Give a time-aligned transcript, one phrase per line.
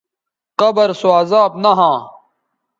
[0.59, 1.99] قبر سو عذاب نہ ھواں